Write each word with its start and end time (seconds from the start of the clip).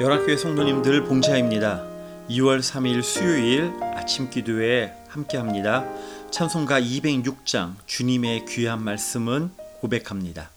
열학교회 0.00 0.34
성도님들 0.38 1.04
봉자입니다. 1.04 1.84
2월 2.30 2.60
3일 2.60 3.02
수요일 3.02 3.70
아침 3.94 4.30
기도에 4.30 4.94
함께합니다. 5.08 5.84
찬송가 6.30 6.80
206장 6.80 7.74
주님의 7.84 8.46
귀한 8.46 8.82
말씀은 8.82 9.50
고백합니다. 9.82 10.48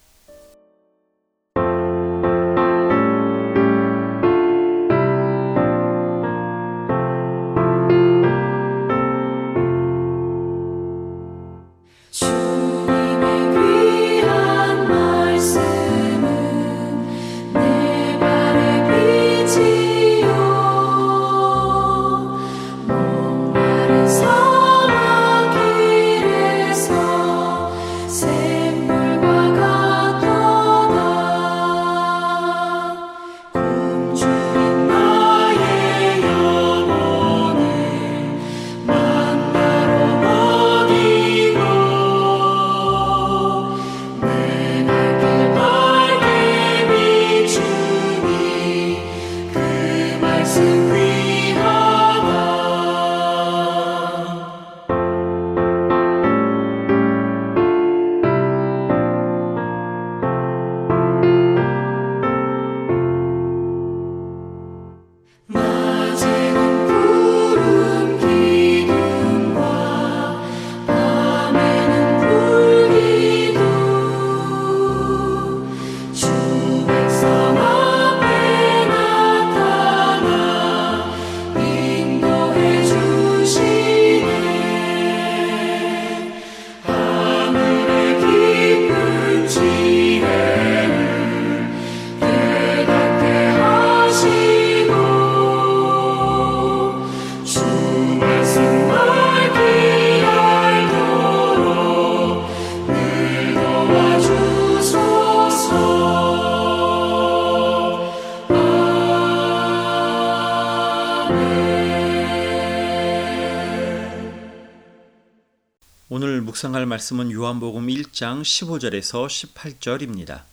오늘 116.15 116.41
묵상할 116.41 116.85
말씀은 116.85 117.31
요한복음 117.31 117.87
1장 117.87 118.43
15절에서 118.43 119.25
18절입니다. 119.25 120.43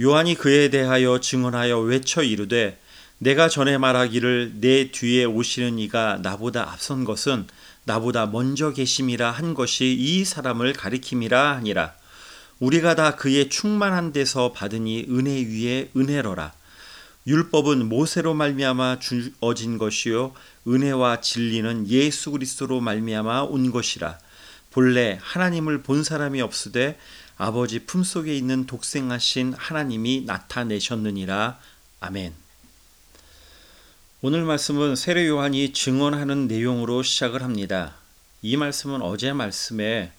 요한이 0.00 0.36
그에 0.36 0.70
대하여 0.70 1.20
증언하여 1.20 1.80
외쳐 1.80 2.22
이르되 2.22 2.80
내가 3.18 3.50
전에 3.50 3.76
말하기를 3.76 4.54
내 4.54 4.90
뒤에 4.90 5.26
오시는 5.26 5.78
이가 5.78 6.20
나보다 6.22 6.72
앞선 6.72 7.04
것은 7.04 7.46
나보다 7.84 8.24
먼저 8.24 8.72
계심이라 8.72 9.30
한 9.30 9.52
것이 9.52 9.92
이 9.92 10.24
사람을 10.24 10.72
가리킴이라 10.72 11.56
하니라. 11.56 11.92
우리가 12.58 12.94
다 12.94 13.16
그의 13.16 13.50
충만한 13.50 14.14
데서 14.14 14.52
받으니 14.52 15.04
은혜 15.10 15.42
위에 15.42 15.90
은혜로라. 15.94 16.54
율법은 17.26 17.86
모세로 17.86 18.32
말미암아 18.32 19.00
주어진 19.00 19.76
것이요 19.76 20.32
은혜와 20.66 21.20
진리는 21.20 21.86
예수 21.90 22.30
그리스도로 22.30 22.80
말미암아 22.80 23.42
온 23.42 23.70
것이라. 23.72 24.18
본래 24.70 25.18
하나님을 25.20 25.82
본 25.82 26.04
사람이 26.04 26.40
없으되 26.40 26.98
아버지 27.36 27.80
품속에 27.80 28.36
있는 28.36 28.66
독생하신 28.66 29.54
하나님이 29.54 30.24
나타내셨느니라. 30.26 31.58
아멘. 32.00 32.34
오늘 34.22 34.44
말씀은 34.44 34.96
세례 34.96 35.26
요한이 35.26 35.72
증언하는 35.72 36.46
내용으로 36.46 37.02
시작을 37.02 37.42
합니다. 37.42 37.94
이 38.42 38.56
말씀은 38.56 39.02
어제 39.02 39.32
말씀에 39.32 40.12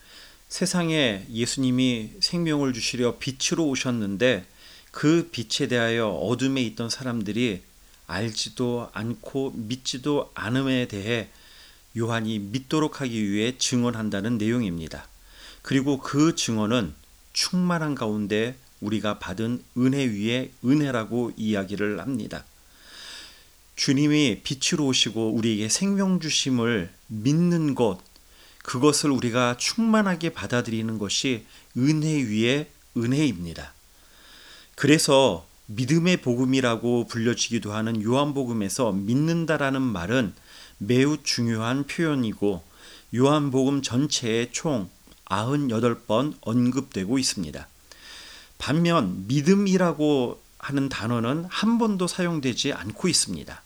세상에 0.50 1.25
예수님이 1.31 2.12
생명을 2.19 2.73
주시려 2.73 3.19
빛으로 3.19 3.68
오셨는데 3.68 4.45
그 4.91 5.29
빛에 5.31 5.68
대하여 5.68 6.09
어둠에 6.09 6.62
있던 6.63 6.89
사람들이 6.89 7.62
알지도 8.07 8.89
않고 8.91 9.53
믿지도 9.56 10.31
않음에 10.33 10.88
대해 10.88 11.29
요한이 11.97 12.40
믿도록 12.40 13.02
하기 13.02 13.31
위해 13.31 13.57
증언한다는 13.57 14.38
내용입니다. 14.38 15.07
그리고 15.62 16.00
그 16.00 16.35
증언은 16.35 16.94
충만한 17.34 17.96
가운데 17.96 18.56
우리가 18.79 19.19
받은 19.19 19.63
은혜 19.78 20.06
위에 20.06 20.51
은혜라고 20.66 21.34
이야기를 21.38 22.00
합니다. 22.00 22.44
주님이 23.75 24.41
빛으로 24.44 24.88
오시고 24.88 25.34
우리에게 25.34 25.69
생명 25.69 26.19
주심을 26.19 26.91
믿는 27.07 27.75
것, 27.75 28.00
그것을 28.63 29.12
우리가 29.12 29.57
충만하게 29.57 30.34
받아들이는 30.34 30.97
것이 30.97 31.46
은혜 31.78 32.22
위에 32.22 32.69
은혜입니다. 32.96 33.74
그래서 34.75 35.47
믿음의 35.68 36.18
복음이라고 36.18 37.07
불려지기도 37.07 37.74
하는 37.74 38.03
요한복음에서 38.03 38.91
믿는다라는 38.91 39.81
말은 39.81 40.34
매우 40.84 41.18
중요한 41.22 41.84
표현이고 41.86 42.64
요한복음 43.14 43.84
전체에 43.84 44.50
총 44.52 44.90
98번 45.25 46.34
언급되고 46.42 47.19
있습니다. 47.19 47.68
반면 48.58 49.28
믿음이라고 49.28 50.42
하는 50.58 50.90
단어는 50.90 51.46
한 51.50 51.78
번도 51.78 52.08
사용되지 52.08 52.74
않고 52.74 53.08
있습니다. 53.08 53.62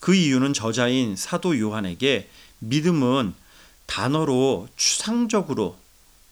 그 0.00 0.14
이유는 0.14 0.52
저자인 0.52 1.16
사도 1.16 1.58
요한에게 1.58 2.28
믿음은 2.58 3.32
단어로 3.86 4.68
추상적으로 4.76 5.78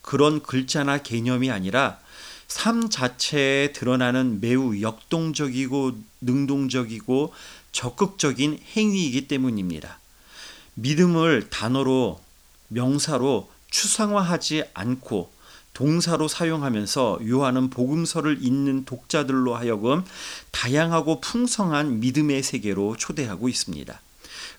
그런 0.03 0.43
글자나 0.43 0.99
개념이 0.99 1.50
아니라 1.50 1.99
삶 2.49 2.91
자체에 2.91 3.73
드러나는 3.73 4.43
매우 4.43 4.79
역동적이고 4.79 5.93
능동적이고 6.21 7.33
적극적인 7.73 8.61
행위이기 8.77 9.27
때문입니다. 9.27 10.02
믿음을 10.75 11.49
단어로 11.51 12.21
명사로 12.69 13.51
추상화하지 13.71 14.65
않고 14.75 15.31
동사로 15.75 16.29
사용하면서 16.29 17.21
요한은 17.27 17.71
복음서를 17.71 18.45
읽는 18.45 18.85
독자들로 18.85 19.55
하여금 19.55 20.05
다양하고 20.51 21.21
풍성한 21.21 22.01
믿음의 22.01 22.43
세계로 22.43 22.97
초대하고 22.97 23.49
있습니다. 23.49 24.01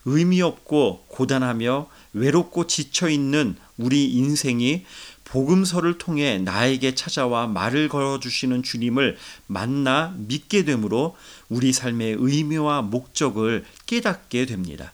의미 0.06 0.42
없고 0.42 1.04
고단하며 1.08 1.88
외롭고 2.12 2.66
지쳐 2.66 3.08
있는 3.08 3.56
우리 3.78 4.12
인생이 4.12 4.84
복음서를 5.24 5.98
통해 5.98 6.38
나에게 6.38 6.94
찾아와 6.94 7.46
말을 7.46 7.88
걸어 7.88 8.20
주시는 8.20 8.62
주님을 8.62 9.16
만나 9.46 10.14
믿게 10.16 10.64
되므로 10.64 11.16
우리 11.48 11.72
삶의 11.72 12.16
의미와 12.18 12.82
목적을 12.82 13.64
깨닫게 13.86 14.46
됩니다. 14.46 14.92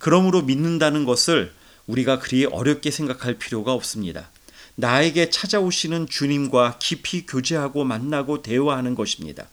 그러므로 0.00 0.42
믿는다는 0.42 1.04
것을 1.04 1.52
우리가 1.86 2.18
그리 2.18 2.46
어렵게 2.46 2.90
생각할 2.90 3.34
필요가 3.34 3.72
없습니다. 3.74 4.30
나에게 4.74 5.30
찾아오시는 5.30 6.08
주님과 6.08 6.78
깊이 6.80 7.26
교제하고 7.26 7.84
만나고 7.84 8.42
대화하는 8.42 8.94
것입니다. 8.94 9.46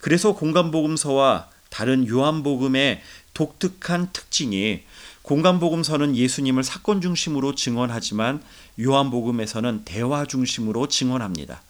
그래서 0.00 0.34
공간복음서와 0.34 1.48
다른 1.70 2.06
요한복음의 2.08 3.02
독특한 3.34 4.10
특징이 4.12 4.82
공간복음서는 5.22 6.16
예수님을 6.16 6.64
사건 6.64 7.00
중심으로 7.00 7.54
증언하지만 7.54 8.42
요한복음에서는 8.80 9.84
대화 9.84 10.26
중심으로 10.26 10.88
증언합니다. 10.88 11.62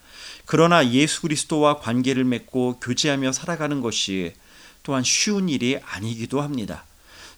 그러나 0.47 0.91
예수 0.91 1.23
그리스도와 1.23 1.79
관계를 1.79 2.25
맺고 2.25 2.81
교제하며 2.81 3.33
살아가는 3.33 3.81
것이 3.81 4.33
또한 4.83 5.03
쉬운 5.05 5.49
일이 5.49 5.79
아니기도 5.85 6.41
합니다. 6.41 6.85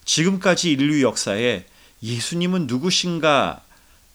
지금까지 0.07 0.71
인류 0.71 1.03
역사에 1.03 1.65
예수님은 2.01 2.65
누구신가 2.65 3.61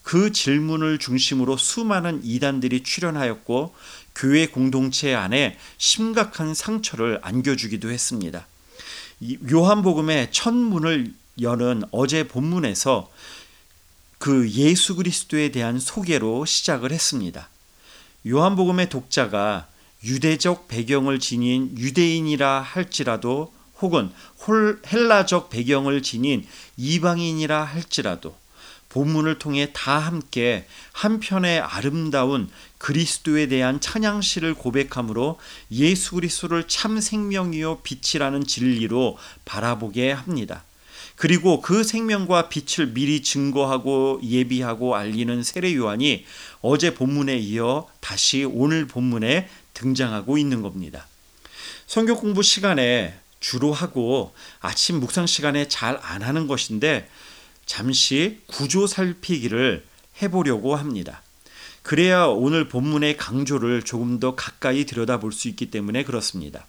그 0.02 0.32
질문을 0.32 0.98
중심으로 0.98 1.56
수많은 1.56 2.22
이단들이 2.24 2.82
출현하였고 2.82 3.74
교회 4.16 4.46
공동체 4.46 5.14
안에 5.14 5.58
심각한 5.78 6.54
상처를 6.54 7.20
안겨주기도 7.22 7.90
했습니다. 7.90 8.46
요한복음의 9.52 10.32
첫 10.32 10.52
문을 10.54 11.12
여는 11.40 11.84
어제 11.92 12.26
본문에서 12.26 13.10
그 14.18 14.50
예수 14.50 14.96
그리스도에 14.96 15.50
대한 15.50 15.78
소개로 15.78 16.44
시작을 16.46 16.90
했습니다. 16.90 17.48
요한복음의 18.26 18.88
독자가 18.88 19.68
유대적 20.04 20.68
배경을 20.68 21.20
지닌 21.20 21.76
유대인이라 21.76 22.60
할지라도 22.60 23.52
혹은 23.82 24.10
헬라적 24.90 25.50
배경을 25.50 26.02
지닌 26.02 26.46
이방인이라 26.76 27.62
할지라도 27.62 28.34
본문을 28.88 29.38
통해 29.38 29.70
다 29.72 29.98
함께 29.98 30.66
한편의 30.92 31.60
아름다운 31.60 32.50
그리스도에 32.78 33.46
대한 33.48 33.80
찬양시를 33.80 34.54
고백함으로 34.54 35.38
예수 35.70 36.14
그리스도를 36.14 36.68
참 36.68 37.00
생명이요 37.00 37.80
빛이라는 37.80 38.44
진리로 38.46 39.16
바라보게 39.44 40.12
합니다. 40.12 40.64
그리고 41.16 41.60
그 41.60 41.84
생명과 41.84 42.48
빛을 42.48 42.92
미리 42.92 43.22
증거하고 43.22 44.20
예비하고 44.22 44.94
알리는 44.94 45.42
세례 45.42 45.74
요한이 45.74 46.26
어제 46.60 46.94
본문에 46.94 47.38
이어 47.38 47.88
다시 48.00 48.44
오늘 48.44 48.86
본문에 48.86 49.48
등장하고 49.72 50.36
있는 50.36 50.60
겁니다. 50.62 51.06
성경 51.86 52.16
공부 52.16 52.42
시간에 52.42 53.14
주로 53.42 53.72
하고 53.74 54.32
아침 54.60 55.00
묵상 55.00 55.26
시간에 55.26 55.68
잘 55.68 55.98
안 56.00 56.22
하는 56.22 56.46
것인데 56.46 57.10
잠시 57.66 58.40
구조 58.46 58.86
살피기를 58.86 59.84
해보려고 60.22 60.76
합니다. 60.76 61.22
그래야 61.82 62.24
오늘 62.24 62.68
본문의 62.68 63.16
강조를 63.16 63.82
조금 63.82 64.20
더 64.20 64.34
가까이 64.36 64.84
들여다볼 64.84 65.32
수 65.32 65.48
있기 65.48 65.70
때문에 65.70 66.04
그렇습니다. 66.04 66.66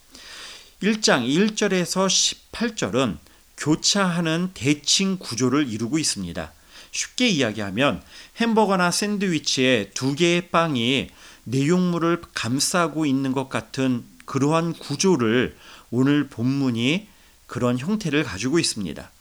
1장 0.82 1.26
1절에서 1.28 2.42
18절은 2.52 3.18
교차하는 3.58 4.52
대칭 4.54 5.18
구조를 5.20 5.72
이루고 5.72 6.00
있습니다. 6.00 6.52
쉽게 6.92 7.28
이야기하면 7.28 8.02
햄버거나 8.42 8.92
샌드위치에 8.92 9.92
두 9.94 10.16
개의 10.16 10.50
빵이 10.50 11.10
내용물을 11.44 12.22
감싸고 12.34 13.06
있는 13.06 13.32
것 13.32 13.50
같은 13.50 14.04
그러한 14.26 14.74
구조를 14.74 15.56
오늘 15.96 16.28
본문이 16.28 17.08
그런 17.46 17.78
형태를 17.78 18.24
가지고 18.24 18.58
있습니다. 18.58 19.12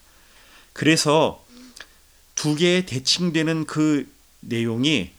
그래서 0.72 1.44
두 2.34 2.54
개의 2.54 2.86
대칭되는 2.86 3.66
그 3.66 4.10
내용이 4.40 5.10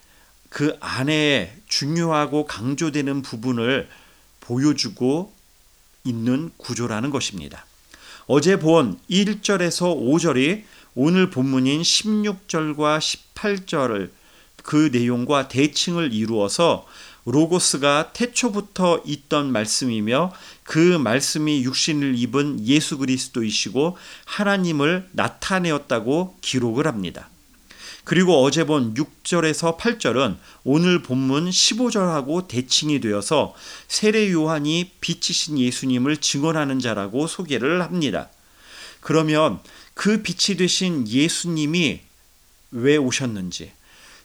그 0.50 0.76
안에 0.80 1.56
중요하고 1.68 2.48
강조되는 2.48 3.22
부분을 3.22 3.88
보여주고 4.40 5.32
있는 6.04 6.50
구조라는 6.58 7.12
것입니다. 7.12 7.68
어제 8.26 8.58
본 8.58 9.00
1절에서 9.12 9.96
5절이 9.96 10.64
오늘 10.96 11.30
본문인 11.30 11.84
16절과 11.84 12.98
18절을 13.36 14.10
그 14.64 14.90
내용과 14.92 15.50
대칭을 15.50 16.14
이루어서 16.14 16.88
로고스가 17.26 18.12
태초부터 18.14 19.02
있던 19.06 19.52
말씀이며 19.52 20.34
그 20.64 20.98
말씀이 20.98 21.64
육신을 21.64 22.16
입은 22.18 22.66
예수 22.66 22.98
그리스도이시고 22.98 23.98
하나님을 24.26 25.10
나타내었다고 25.12 26.38
기록을 26.42 26.88
합니다. 26.88 27.30
그리고 28.04 28.44
어제 28.44 28.66
본 28.66 28.94
6절에서 28.96 29.78
8절은 29.78 30.36
오늘 30.66 31.02
본문 31.02 31.50
15절하고 31.50 32.50
대칭이 32.50 33.00
되어서 33.00 33.54
세례 33.88 34.30
요한이 34.30 34.92
빛이신 35.00 35.58
예수님을 35.58 36.18
증언하는 36.18 36.80
자라고 36.80 37.28
소개를 37.28 37.82
합니다. 37.82 38.30
그러면 39.00 39.60
그 39.94 40.22
빛이 40.22 40.58
되신 40.58 41.08
예수님이 41.08 42.02
왜 42.72 42.98
오셨는지, 42.98 43.72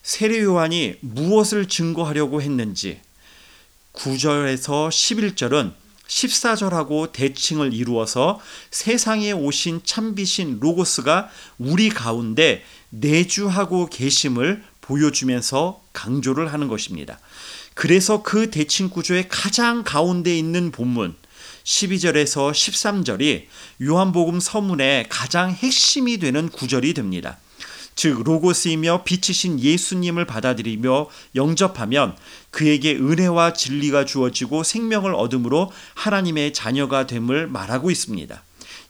세례 0.02 0.40
요한이 0.42 0.96
무엇을 1.00 1.66
증거하려고 1.68 2.40
했는지, 2.42 3.00
9절에서 3.92 4.88
11절은 4.88 5.74
14절하고 6.06 7.12
대칭을 7.12 7.74
이루어서 7.74 8.40
세상에 8.70 9.32
오신 9.32 9.82
참비신 9.84 10.58
로고스가 10.60 11.28
우리 11.58 11.90
가운데 11.90 12.64
내주하고 12.90 13.86
계심을 13.86 14.64
보여주면서 14.80 15.82
강조를 15.92 16.52
하는 16.52 16.68
것입니다. 16.68 17.20
그래서 17.74 18.22
그 18.22 18.50
대칭 18.50 18.88
구조의 18.88 19.28
가장 19.28 19.84
가운데 19.84 20.36
있는 20.36 20.72
본문 20.72 21.14
12절에서 21.64 22.50
13절이 22.52 23.44
요한복음 23.82 24.40
서문의 24.40 25.06
가장 25.10 25.50
핵심이 25.52 26.16
되는 26.16 26.48
구절이 26.48 26.94
됩니다. 26.94 27.38
즉 27.98 28.22
로고스이며 28.22 29.02
빛이신 29.02 29.58
예수님을 29.58 30.24
받아들이며 30.24 31.08
영접하면 31.34 32.16
그에게 32.52 32.94
은혜와 32.94 33.54
진리가 33.54 34.04
주어지고 34.04 34.62
생명을 34.62 35.16
얻음으로 35.16 35.72
하나님의 35.94 36.52
자녀가 36.52 37.08
됨을 37.08 37.48
말하고 37.48 37.90
있습니다. 37.90 38.40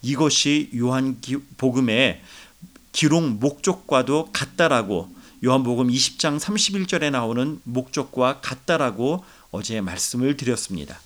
이것이 0.03 0.73
요한 0.77 1.19
복음의 1.57 2.21
기록 2.93 3.27
목적과도 3.27 4.29
같다라고 4.35 5.09
요한복음 5.43 5.89
20장 5.89 6.39
31절에 6.39 7.11
나오는 7.11 7.63
목적과 7.65 8.43
같다라고 8.43 9.25
어제 9.51 9.81
말씀을 9.81 10.37
드렸습니다. 10.37 11.01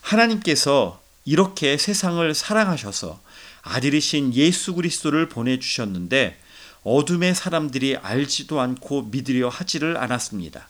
하나님께서 0.00 1.02
이렇게 1.26 1.76
세상을 1.76 2.34
사랑하셔서 2.34 3.20
아들이신 3.60 4.32
예수 4.32 4.72
그리스도를 4.72 5.28
보내 5.28 5.58
주셨는데 5.58 6.38
어둠의 6.84 7.34
사람들이 7.34 7.96
알지도 7.96 8.60
않고 8.60 9.08
믿으려 9.10 9.48
하지를 9.48 9.96
않았습니다. 9.96 10.68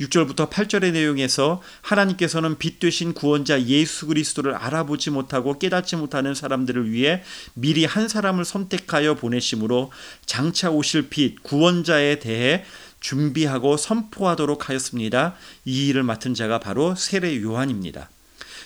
6절부터 0.00 0.48
8절의 0.48 0.92
내용에서 0.92 1.60
하나님께서는 1.80 2.56
빛 2.58 2.78
되신 2.78 3.14
구원자 3.14 3.60
예수 3.62 4.06
그리스도를 4.06 4.54
알아보지 4.54 5.10
못하고 5.10 5.58
깨닫지 5.58 5.96
못하는 5.96 6.34
사람들을 6.34 6.92
위해 6.92 7.24
미리 7.54 7.84
한 7.84 8.06
사람을 8.06 8.44
선택하여 8.44 9.16
보내심으로 9.16 9.90
장차 10.24 10.70
오실 10.70 11.08
빛 11.08 11.42
구원자에 11.42 12.20
대해 12.20 12.64
준비하고 13.00 13.76
선포하도록 13.76 14.68
하였습니다. 14.68 15.34
이 15.64 15.88
일을 15.88 16.04
맡은 16.04 16.34
자가 16.34 16.60
바로 16.60 16.94
세례 16.94 17.40
요한입니다. 17.42 18.08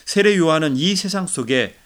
세례 0.05 0.37
요한은 0.37 0.77
이 0.77 0.95
세상 0.97 1.27
속에 1.27 1.77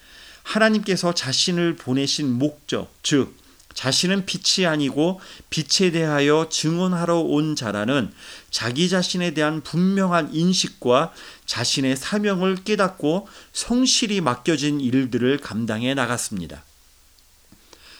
하나님께서 0.43 1.13
자신을 1.13 1.75
보내신 1.75 2.31
목적, 2.31 2.93
즉 3.03 3.36
자신은 3.77 4.25
빛이 4.25 4.65
아니고 4.65 5.21
빛에 5.51 5.91
대하여 5.91 6.49
증언하러 6.49 7.19
온 7.19 7.55
자라는 7.55 8.11
자기 8.49 8.89
자신에 8.89 9.35
대한 9.35 9.61
분명한 9.61 10.33
인식과 10.33 11.13
자신의 11.45 11.95
사명을 11.95 12.63
깨닫고 12.63 13.27
성실히 13.53 14.19
맡겨진 14.21 14.81
일들을 14.81 15.37
감당해 15.37 15.93
나갔습니다. 15.93 16.63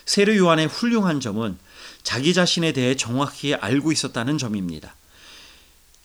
세례 0.03 0.35
요한의 0.35 0.65
훌륭한 0.65 1.19
점은 1.19 1.59
자기 2.01 2.33
자신에 2.33 2.71
대해 2.71 2.95
정확히 2.95 3.53
알고 3.53 3.91
있었다는 3.91 4.39
점입니다. 4.39 4.95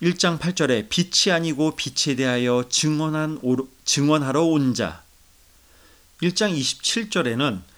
1장 0.03 0.39
8절에 0.39 0.91
빛이 0.91 1.33
아니고 1.33 1.77
빛에 1.77 2.15
대하여 2.15 2.67
증언한 2.69 3.41
증언하러 3.87 4.43
온 4.43 4.75
자. 4.75 5.03
1장 6.21 6.55
27절에는 6.55 7.72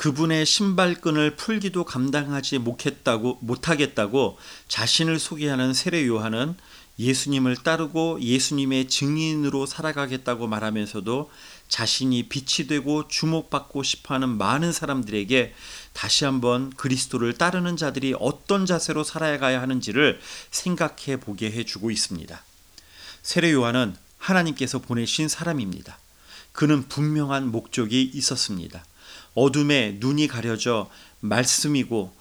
그분의 0.00 0.46
신발끈을 0.46 1.36
풀기도 1.36 1.84
감당하지 1.84 2.56
못했다고, 2.56 3.36
못하겠다고 3.42 4.38
자신을 4.66 5.18
소개하는 5.18 5.74
세례 5.74 6.06
요한은 6.06 6.54
예수님을 6.98 7.56
따르고 7.56 8.18
예수님의 8.22 8.88
증인으로 8.88 9.66
살아가겠다고 9.66 10.46
말하면서도 10.46 11.30
자신이 11.68 12.30
빛이 12.30 12.66
되고 12.66 13.08
주목받고 13.08 13.82
싶어 13.82 14.14
하는 14.14 14.38
많은 14.38 14.72
사람들에게 14.72 15.54
다시 15.92 16.24
한번 16.24 16.70
그리스도를 16.70 17.34
따르는 17.34 17.76
자들이 17.76 18.14
어떤 18.18 18.64
자세로 18.64 19.04
살아가야 19.04 19.60
하는지를 19.60 20.18
생각해 20.50 21.20
보게 21.20 21.50
해주고 21.52 21.90
있습니다. 21.90 22.42
세례 23.22 23.52
요한은 23.52 23.94
하나님께서 24.16 24.78
보내신 24.78 25.28
사람입니다. 25.28 25.98
그는 26.52 26.88
분명한 26.88 27.50
목적이 27.52 28.10
있었습니다. 28.14 28.82
어둠에 29.40 29.96
눈이 30.00 30.28
가려져 30.28 30.90
말씀이고 31.20 32.14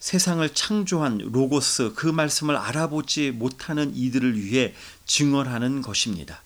세상을 0.00 0.48
창조한 0.52 1.18
로고스 1.18 1.92
그 1.94 2.08
말씀을 2.08 2.56
알아보지 2.56 3.30
못하는 3.30 3.94
이들을 3.94 4.42
위해 4.42 4.74
증언하는 5.06 5.80
것입니다. 5.82 6.42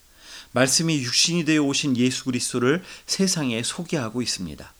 말씀이 0.52 0.98
육신이 1.02 1.44
되어 1.46 1.62
오신 1.62 1.96
예수 1.96 2.24
그리스도를 2.24 2.82
세상에 3.06 3.62
소개하고 3.62 4.20
있습니다. 4.20 4.72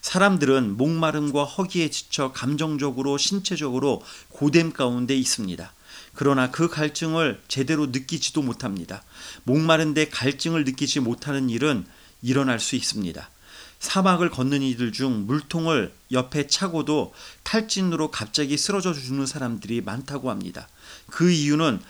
사람들은 0.00 0.76
목마름과 0.76 1.44
허기에 1.44 1.90
지쳐 1.90 2.32
감정적으로 2.32 3.18
신체적으로 3.18 4.02
고됨 4.30 4.72
가운데 4.72 5.14
있습니다. 5.14 5.72
그러나 6.14 6.50
그 6.50 6.68
갈증을 6.68 7.42
제대로 7.48 7.86
느끼지도 7.86 8.42
못합니다. 8.42 9.02
목마른데 9.44 10.08
갈증을 10.08 10.64
느끼지 10.64 11.00
못하는 11.00 11.50
일은 11.50 11.84
일어날 12.22 12.58
수 12.58 12.74
있습니다. 12.74 13.28
사막을 13.78 14.30
걷는 14.30 14.62
이들 14.62 14.92
중 14.92 15.26
물통을 15.26 15.92
옆에 16.12 16.46
차고도 16.46 17.14
탈진으로 17.44 18.10
갑자기 18.10 18.56
쓰러져 18.56 18.92
죽는 18.92 19.26
사람들이 19.26 19.80
많다고 19.82 20.30
합니다. 20.30 20.68
그 21.10 21.30
이유는 21.30 21.80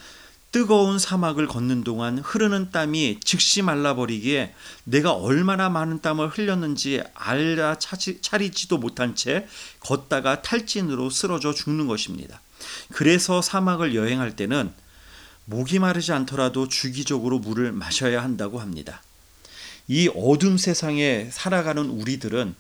뜨거운 0.51 0.99
사막을 0.99 1.47
걷는 1.47 1.85
동안 1.85 2.19
흐르는 2.19 2.71
땀이 2.71 3.21
즉시 3.23 3.61
말라버리기에 3.61 4.55
내가 4.85 5.13
얼마나 5.13 5.69
많은 5.69 6.01
땀을 6.01 6.29
흘렸는지 6.29 7.03
알아 7.15 7.79
차리지도 7.79 8.79
못한 8.79 9.15
채 9.15 9.47
걷다가 9.81 10.41
탈진으로 10.41 11.11
쓰러져 11.11 11.53
죽는 11.53 11.87
것입니다. 11.87 12.41
그래서 12.93 13.43
사막을 13.43 13.95
여행할 13.95 14.37
때는 14.37 14.73
목이 15.45 15.79
마르지 15.79 16.13
않더라도 16.13 16.69
주기적으로 16.69 17.39
물을 17.39 17.73
마셔야 17.73 18.23
한다고 18.23 18.59
합니다. 18.59 19.03
이 19.89 20.11
어둠 20.15 20.59
세상에 20.59 21.29
살아가는 21.33 21.89
우리들은 21.89 22.55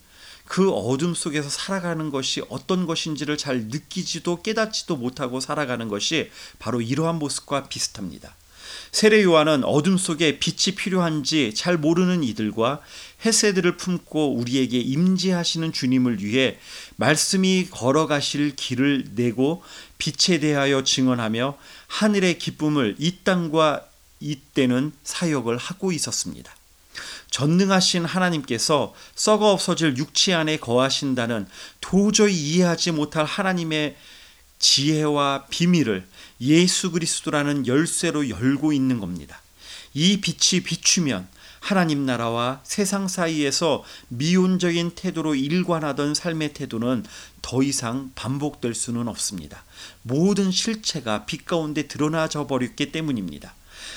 그 0.46 0.70
어둠 0.72 1.14
속에서 1.14 1.50
살아가는 1.50 2.08
것이 2.08 2.42
어떤 2.48 2.86
것인지를 2.86 3.36
잘 3.36 3.64
느끼지도 3.64 4.42
깨닫지도 4.42 4.96
못하고 4.96 5.40
살아가는 5.40 5.88
것이 5.88 6.30
바로 6.58 6.80
이러한 6.80 7.16
모습과 7.18 7.68
비슷합니다. 7.68 8.34
세례 8.90 9.22
요한은 9.22 9.64
어둠 9.64 9.98
속에 9.98 10.38
빛이 10.38 10.74
필요한지 10.74 11.52
잘 11.54 11.76
모르는 11.76 12.24
이들과 12.24 12.80
헤세드를 13.24 13.76
품고 13.76 14.36
우리에게 14.36 14.78
임재하시는 14.78 15.72
주님을 15.72 16.24
위해 16.24 16.58
말씀이 16.96 17.68
걸어가실 17.70 18.56
길을 18.56 19.10
내고 19.14 19.62
빛에 19.98 20.40
대하여 20.40 20.82
증언하며 20.82 21.58
하늘의 21.88 22.38
기쁨을 22.38 22.96
이 22.98 23.18
땅과 23.24 23.86
이때는 24.20 24.92
사역을 25.04 25.58
하고 25.58 25.92
있었습니다. 25.92 26.57
전능하신 27.30 28.04
하나님께서 28.04 28.94
썩어 29.14 29.52
없어질 29.52 29.96
육체 29.96 30.34
안에 30.34 30.58
거하신다는 30.58 31.46
도저히 31.80 32.34
이해하지 32.34 32.92
못할 32.92 33.24
하나님의 33.24 33.96
지혜와 34.58 35.46
비밀을 35.50 36.06
예수 36.40 36.90
그리스도라는 36.90 37.66
열쇠로 37.66 38.28
열고 38.28 38.72
있는 38.72 39.00
겁니다. 39.00 39.40
이 39.94 40.20
빛이 40.20 40.62
비추면 40.62 41.28
하나님 41.60 42.06
나라와 42.06 42.60
세상 42.62 43.08
사이에서 43.08 43.84
미온적인 44.08 44.92
태도로 44.94 45.34
일관하던 45.34 46.14
삶의 46.14 46.54
태도는 46.54 47.04
더 47.42 47.62
이상 47.62 48.10
반복될 48.14 48.74
수는 48.74 49.08
없습니다. 49.08 49.64
모든 50.02 50.50
실체가 50.50 51.26
빛 51.26 51.44
가운데 51.44 51.88
드러나져 51.88 52.46
버렸기 52.46 52.92
때문입니다. 52.92 53.54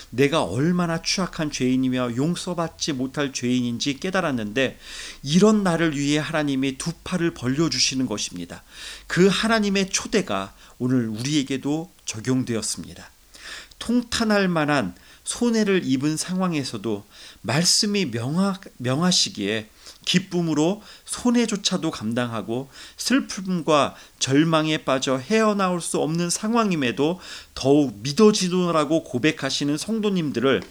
내가 0.09 0.43
얼마나 0.43 1.01
추악한 1.01 1.51
죄인이며 1.51 2.15
용서받지 2.15 2.93
못할 2.93 3.33
죄인인지 3.33 3.99
깨달았는데 3.99 4.77
이런 5.23 5.63
나를 5.63 5.97
위해 5.97 6.19
하나님이 6.19 6.77
두 6.77 6.91
팔을 7.03 7.33
벌려주시는 7.33 8.05
것입니다. 8.05 8.63
그 9.07 9.27
하나님의 9.27 9.89
초대가 9.89 10.53
오늘 10.77 11.07
우리에게도 11.07 11.91
적용되었습니다. 12.05 13.09
통탄할 13.79 14.47
만한 14.47 14.95
손해를 15.23 15.81
입은 15.85 16.17
상황에서도 16.17 17.05
말씀이 17.41 18.11
명하, 18.11 18.59
명하시기에 18.77 19.69
기쁨으로 20.05 20.81
손해조차도 21.05 21.91
감당하고 21.91 22.69
슬픔과 22.97 23.95
절망에 24.19 24.83
빠져 24.83 25.17
헤어나올 25.17 25.81
수 25.81 25.99
없는 25.99 26.29
상황임에도 26.29 27.19
더욱 27.53 27.99
믿어지노라고 28.01 29.03
고백하시는 29.03 29.77
성도님들을 29.77 30.63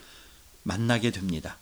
만나게 0.62 1.10
됩니다. 1.10 1.56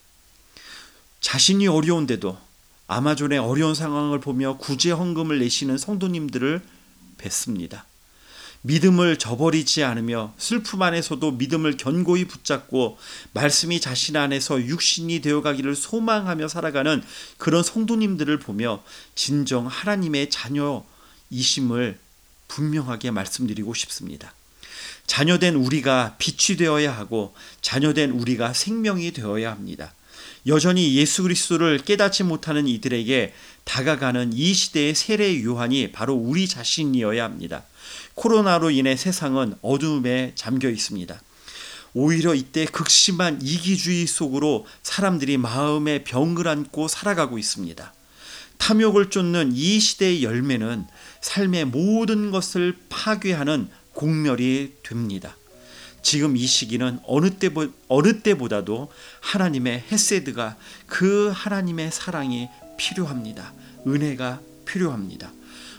자신이 1.20 1.66
어려운데도 1.66 2.38
아마존의 2.86 3.38
어려운 3.38 3.74
상황을 3.74 4.20
보며 4.20 4.56
구제 4.56 4.90
헌금을 4.90 5.38
내시는 5.40 5.76
성도님들을 5.76 6.62
뵀습니다. 7.18 7.82
믿음을 8.62 9.18
저버리지 9.18 9.84
않으며 9.84 10.34
슬픔 10.36 10.82
안에서도 10.82 11.30
믿음을 11.32 11.76
견고히 11.76 12.26
붙잡고 12.26 12.98
말씀이 13.32 13.80
자신 13.80 14.16
안에서 14.16 14.60
육신이 14.60 15.20
되어가기를 15.20 15.76
소망하며 15.76 16.48
살아가는 16.48 17.02
그런 17.36 17.62
성도님들을 17.62 18.38
보며 18.40 18.82
진정 19.14 19.66
하나님의 19.66 20.30
자녀이심을 20.30 21.98
분명하게 22.48 23.10
말씀드리고 23.10 23.74
싶습니다. 23.74 24.34
자녀된 25.06 25.54
우리가 25.54 26.16
빛이 26.18 26.56
되어야 26.58 26.94
하고 26.96 27.34
자녀된 27.62 28.10
우리가 28.10 28.52
생명이 28.52 29.12
되어야 29.12 29.50
합니다. 29.50 29.92
여전히 30.48 30.94
예수 30.96 31.22
그리스도를 31.22 31.78
깨닫지 31.78 32.24
못하는 32.24 32.66
이들에게 32.66 33.34
다가가는 33.64 34.32
이 34.32 34.54
시대의 34.54 34.94
세례 34.94 35.44
요한이 35.44 35.92
바로 35.92 36.14
우리 36.14 36.48
자신이어야 36.48 37.22
합니다. 37.22 37.64
코로나로 38.14 38.70
인해 38.70 38.96
세상은 38.96 39.54
어둠에 39.60 40.32
잠겨 40.34 40.70
있습니다. 40.70 41.20
오히려 41.92 42.34
이때 42.34 42.64
극심한 42.64 43.40
이기주의 43.42 44.06
속으로 44.06 44.66
사람들이 44.82 45.36
마음의 45.36 46.04
병을 46.04 46.48
안고 46.48 46.88
살아가고 46.88 47.38
있습니다. 47.38 47.92
탐욕을 48.56 49.10
쫓는 49.10 49.52
이 49.54 49.78
시대의 49.78 50.22
열매는 50.22 50.86
삶의 51.20 51.66
모든 51.66 52.30
것을 52.30 52.76
파괴하는 52.88 53.68
공멸이 53.92 54.72
됩니다. 54.82 55.36
지금 56.02 56.36
이 56.36 56.46
시기는 56.46 57.00
어느 57.06 57.30
때 57.30 57.50
어느 57.88 58.20
때보다도 58.20 58.90
하나님의 59.20 59.84
헤세드가 59.90 60.56
그 60.86 61.30
하나님의 61.34 61.90
사랑이 61.92 62.48
필요합니다. 62.76 63.52
은혜가 63.86 64.40
필요합니다. 64.64 65.32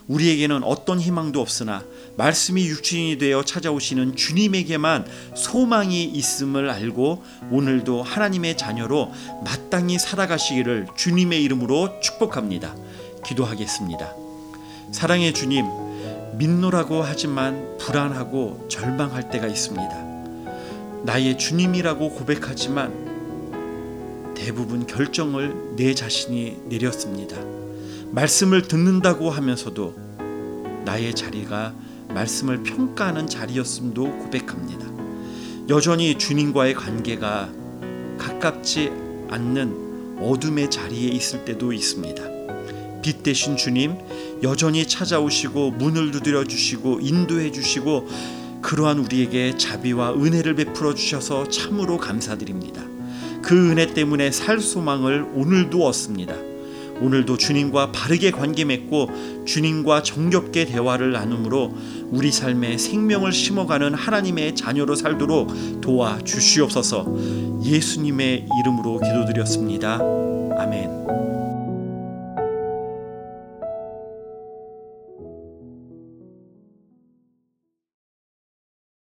우리에게는 0.08 0.64
어떤 0.64 1.00
희망도 1.00 1.40
없으나 1.40 1.84
말씀이 2.18 2.68
육신이 2.68 3.20
되어 3.20 3.44
찾아오시는 3.44 4.16
주님에게만 4.16 5.06
소망이 5.36 6.04
있음을 6.04 6.70
알고 6.70 7.24
오늘도 7.52 8.02
하나님의 8.02 8.58
자녀로 8.58 9.14
마땅히 9.46 10.00
살아가시기를 10.00 10.88
주님의 10.98 11.44
이름으로 11.44 12.00
축복합니다. 12.02 12.76
기도하겠습니다. 13.24 14.16
사랑의 14.92 15.34
주님, 15.34 15.66
믿노라고 16.40 17.04
하지만 17.04 17.78
불안하고 17.78 18.68
절망할 18.68 19.30
때가 19.30 19.46
있습니다. 19.46 20.09
나의 21.04 21.38
주님이라고 21.38 22.12
고백하지만 22.12 24.34
대부분 24.36 24.86
결정을 24.86 25.76
내 25.76 25.94
자신이 25.94 26.58
내렸습니다. 26.66 27.38
말씀을 28.12 28.64
듣는다고 28.64 29.30
하면서도 29.30 29.96
나의 30.86 31.14
자리가 31.14 31.74
말씀을 32.10 32.64
평가하는 32.64 33.28
자리였음도 33.28 34.18
고백합니다. 34.18 34.88
여전히 35.70 36.18
주님과의 36.18 36.74
관계가 36.74 37.50
가깝지 38.18 38.92
않는 39.30 40.18
어둠의 40.20 40.72
자리에 40.72 41.10
있을 41.10 41.46
때도 41.46 41.72
있습니다. 41.72 42.24
빛 43.02 43.24
대신 43.24 43.56
주님 43.56 43.96
여전히 44.44 44.88
찾아오시고 44.88 45.72
문을 45.72 46.12
두드려 46.12 46.44
주시고 46.44 47.00
인도해 47.02 47.52
주시고 47.52 48.08
그러한 48.62 49.00
우리에게 49.00 49.58
자비와 49.58 50.14
은혜를 50.14 50.56
베풀어 50.56 50.94
주셔서 50.94 51.48
참으로 51.50 51.98
감사드립니다. 51.98 52.84
그 53.42 53.72
은혜 53.72 53.94
때문에 53.94 54.32
살 54.32 54.60
소망을 54.60 55.26
오늘도 55.34 55.86
얻습니다. 55.86 56.36
오늘도 57.02 57.38
주님과 57.38 57.92
바르게 57.92 58.32
관계 58.32 58.66
맺고 58.66 59.46
주님과 59.46 60.04
정겹게 60.04 60.66
대화를 60.66 61.14
나눔으로 61.14 61.74
우리 62.10 62.32
삶에 62.32 62.78
생명을 62.78 63.32
심어가는 63.32 63.94
하나님의 63.94 64.56
자녀로 64.56 64.96
살도록 64.96 65.82
도와 65.82 66.20
주시옵소서 66.20 67.06
예수님의 67.64 68.48
이름으로 68.62 69.00
기도드렸습니다. 69.00 70.00
아멘. 70.58 71.19